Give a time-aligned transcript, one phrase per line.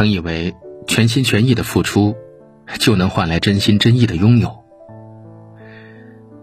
[0.00, 0.54] 曾以为
[0.86, 2.16] 全心全意的付出，
[2.78, 4.64] 就能换来真心真意的拥有。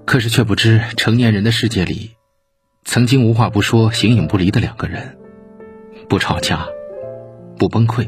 [0.06, 2.12] 可是却不知，成年人的世界里，
[2.86, 5.18] 曾经无话不说、形影不离的两个人，
[6.08, 6.68] 不吵架，
[7.58, 8.08] 不崩溃，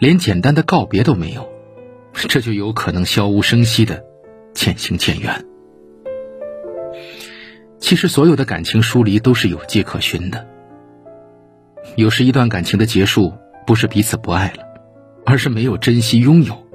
[0.00, 1.48] 连简单的告别都没有，
[2.12, 4.04] 这就有可能悄无声息的
[4.54, 5.46] 渐行渐远。
[7.78, 10.48] 其实，所有的感情疏离都是有迹可循的。
[11.94, 13.32] 有时，一段感情的结束，
[13.68, 14.64] 不是彼此不爱了，
[15.24, 16.66] 而是没有珍惜拥有，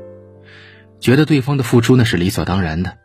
[0.99, 2.97] 觉得对方的付出那是理所当然的，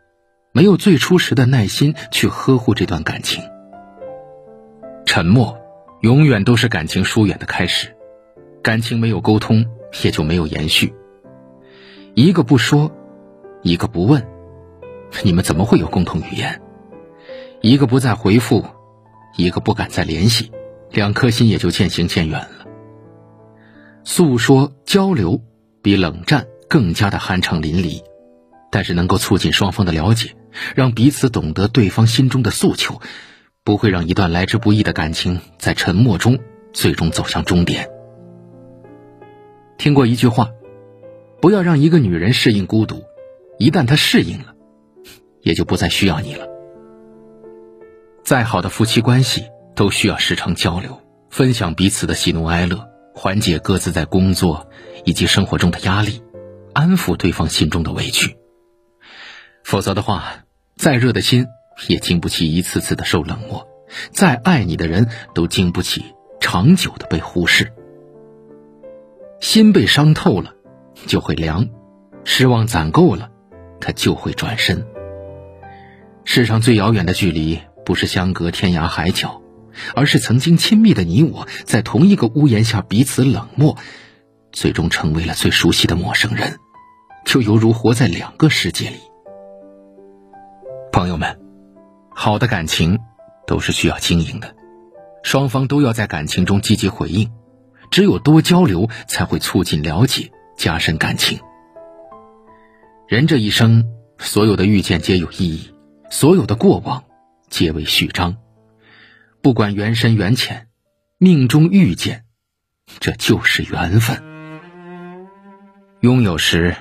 [0.51, 3.43] 没有最初时的耐心去呵护这段感情。
[5.05, 5.57] 沉默，
[6.01, 7.95] 永远都是感情疏远的开始。
[8.61, 9.65] 感情没有沟通，
[10.03, 10.93] 也就没有延续。
[12.15, 12.91] 一个不说，
[13.61, 14.25] 一个不问，
[15.23, 16.61] 你们怎么会有共同语言？
[17.61, 18.65] 一个不再回复，
[19.37, 20.51] 一个不敢再联系，
[20.91, 22.49] 两颗心也就渐行渐远了。
[24.07, 25.41] 诉说交流
[25.81, 28.03] 比冷战更加的酣畅淋漓，
[28.71, 30.35] 但是能够促进双方的了解，
[30.75, 33.01] 让彼此懂得对方心中的诉求，
[33.63, 36.37] 不会让一段来之不易的感情在沉默中
[36.71, 37.89] 最终走向终点。
[39.79, 40.51] 听过一句话，
[41.41, 43.03] 不要让一个女人适应孤独，
[43.57, 44.53] 一旦她适应了，
[45.41, 46.47] 也就不再需要你了。
[48.23, 49.45] 再好的夫妻关系
[49.75, 54.69] 都需要时常交流，分享彼此的喜怒哀乐，缓解各自在工作
[55.05, 56.21] 以及生活中的压力，
[56.73, 58.37] 安抚对方心中的委屈。
[59.63, 60.43] 否则的话，
[60.75, 61.47] 再热的心
[61.87, 63.67] 也经不起一次次的受冷漠，
[64.11, 67.71] 再爱你的人都经不起长久的被忽视。
[69.39, 70.53] 心被伤透了，
[71.07, 71.69] 就会凉；
[72.25, 73.29] 失望攒够了，
[73.79, 74.85] 他就会转身。
[76.25, 77.59] 世上最遥远的距离。
[77.85, 79.43] 不是相隔天涯海角，
[79.95, 83.77] 而是曾经亲密的你我，在同一个屋檐下彼此冷漠，
[84.51, 86.57] 最终成为了最熟悉的陌生人，
[87.25, 88.97] 就犹如活在两个世界里。
[90.91, 91.39] 朋友们，
[92.09, 92.99] 好的感情
[93.47, 94.55] 都是需要经营的，
[95.23, 97.31] 双方都要在感情中积极回应，
[97.91, 101.39] 只有多交流，才会促进了解，加深感情。
[103.07, 103.85] 人这一生，
[104.17, 105.73] 所有的遇见皆有意义，
[106.09, 107.03] 所有的过往。
[107.47, 108.37] 皆为序章，
[109.45, 110.69] 不管缘深缘浅，
[111.19, 112.23] 命中遇见，
[112.99, 114.23] 这就是缘分。
[115.99, 116.75] 拥有时，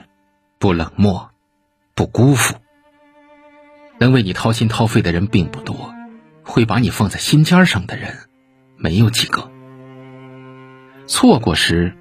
[0.59, 1.31] 不冷漠，
[1.95, 2.57] 不辜负。
[3.99, 5.95] 能为你掏心掏肺的人并不多，
[6.43, 8.17] 会把你放在心尖上的人，
[8.79, 9.51] 没有几个。
[11.07, 11.95] 错过时，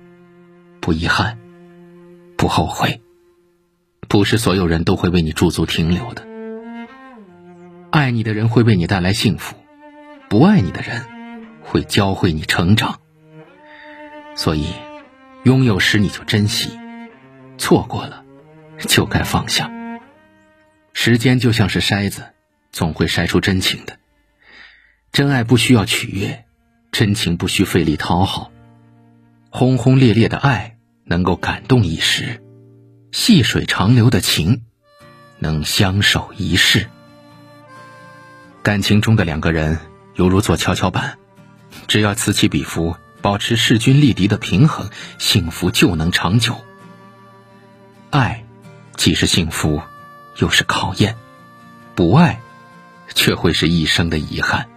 [0.79, 1.39] 不遗憾，
[2.37, 3.01] 不后悔。
[4.07, 6.25] 不是所有人都会为你驻足停留的。
[7.91, 9.57] 爱你的人会为你带来幸福，
[10.33, 11.05] 不爱你的人
[11.61, 12.99] 会教会你成长。
[14.35, 14.65] 所以，
[15.43, 16.79] 拥有时你就珍惜，
[17.59, 18.25] 错过了
[18.79, 19.71] 就该放下。
[20.91, 22.33] 时间就像是筛子，
[22.71, 23.99] 总会筛出真情的。
[25.11, 26.45] 真爱不需要取悦，
[26.91, 28.51] 真情不需费力讨好。
[29.51, 32.41] 轰轰烈烈的爱能够感动一时，
[33.11, 34.63] 细水长流的情
[35.37, 36.89] 能相守一世。
[38.63, 39.77] 感情中的两个人
[40.15, 41.17] 犹如坐跷跷板，
[41.87, 46.55] 只要此起彼伏，保持势均力敌的平衡，幸福就能长久。
[48.11, 48.43] 爱，
[48.95, 49.81] 既是幸福，
[50.37, 51.15] 又是考验；
[51.95, 52.39] 不爱，
[53.15, 54.67] 却会是一生的遗憾。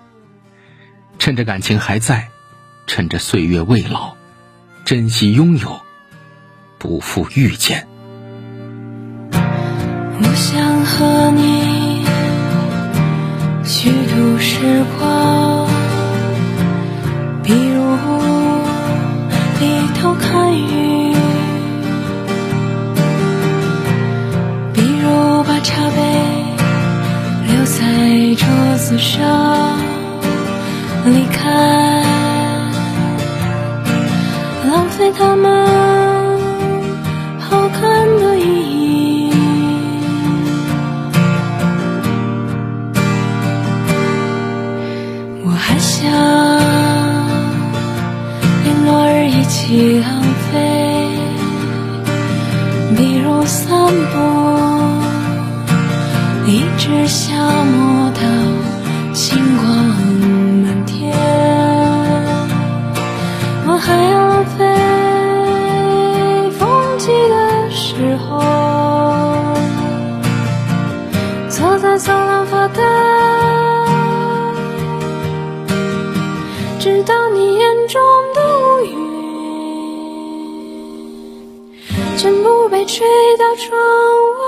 [1.18, 2.28] 趁着感情还在，
[2.86, 4.14] 趁着岁月未老，
[4.86, 5.80] 珍惜拥有，
[6.78, 7.86] 不负遇见。
[9.32, 12.06] 我想和你
[13.66, 14.05] 去。
[14.38, 15.66] 时光，
[17.42, 17.96] 比如
[19.58, 19.66] 低
[20.00, 21.14] 头看雨，
[24.72, 25.96] 比如把茶杯
[27.48, 28.46] 留在桌
[28.78, 29.78] 子上
[31.06, 31.50] 离开，
[34.68, 35.55] 浪费他们
[56.86, 57.34] 一直消
[57.64, 58.20] 磨到
[59.12, 59.66] 星光
[60.62, 61.12] 满天。
[63.66, 64.64] 我还要浪费
[66.56, 68.38] 风起的时候，
[71.48, 72.80] 坐在走廊发呆，
[76.78, 78.00] 直到你眼中
[78.32, 78.94] 的乌云
[82.16, 83.04] 全部被吹
[83.38, 83.76] 到窗
[84.38, 84.45] 外。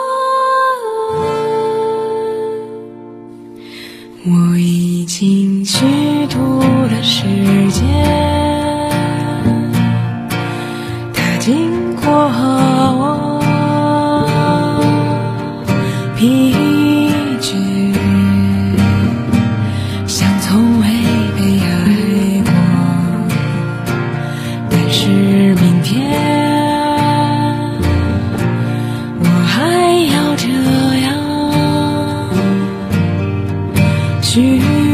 [5.21, 5.85] 经虚
[6.29, 7.25] 度的时
[7.73, 7.85] 间，
[11.13, 13.43] 它经过我，
[16.17, 16.55] 疲
[17.41, 17.57] 倦，
[20.07, 20.87] 像从未
[21.37, 21.67] 被爱
[22.45, 22.53] 过。
[24.71, 25.09] 但是
[25.57, 25.97] 明天，
[29.19, 29.57] 我还
[30.15, 30.47] 要这
[31.03, 31.11] 样
[34.23, 34.87] 虚。